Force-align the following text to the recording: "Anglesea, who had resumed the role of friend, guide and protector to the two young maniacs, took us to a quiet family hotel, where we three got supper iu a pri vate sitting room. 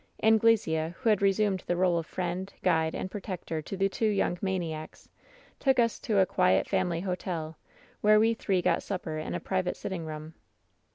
"Anglesea, 0.23 0.95
who 0.97 1.09
had 1.09 1.21
resumed 1.21 1.63
the 1.67 1.75
role 1.75 1.99
of 1.99 2.07
friend, 2.07 2.51
guide 2.63 2.95
and 2.95 3.11
protector 3.11 3.61
to 3.61 3.77
the 3.77 3.87
two 3.87 4.07
young 4.07 4.35
maniacs, 4.41 5.07
took 5.59 5.77
us 5.77 5.99
to 5.99 6.17
a 6.17 6.25
quiet 6.25 6.67
family 6.67 7.01
hotel, 7.01 7.55
where 8.01 8.19
we 8.19 8.33
three 8.33 8.63
got 8.63 8.81
supper 8.81 9.19
iu 9.19 9.35
a 9.35 9.39
pri 9.39 9.61
vate 9.61 9.75
sitting 9.77 10.07
room. 10.07 10.33